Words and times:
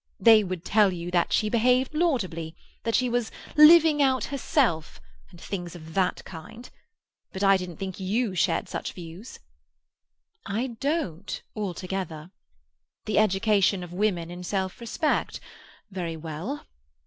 They 0.19 0.43
would 0.43 0.65
tell 0.65 0.91
you 0.91 1.11
that 1.11 1.31
she 1.31 1.47
behaved 1.47 1.93
laudably, 1.93 2.55
that 2.81 2.95
she 2.95 3.07
was 3.07 3.31
living 3.55 4.01
out 4.01 4.23
herself—and 4.33 5.39
things 5.39 5.75
of 5.75 5.93
that 5.93 6.25
kind. 6.25 6.67
But 7.31 7.43
I 7.43 7.55
didn't 7.55 7.77
think 7.77 7.99
you 7.99 8.33
shared 8.33 8.67
such 8.67 8.93
views." 8.93 9.37
"I 10.43 10.75
don't, 10.79 11.43
altogether. 11.55 12.31
"The 13.05 13.19
education 13.19 13.83
of 13.83 13.93
women 13.93 14.31
in 14.31 14.43
self 14.43 14.81
respect." 14.81 15.39
Very 15.91 16.17
well. 16.17 16.65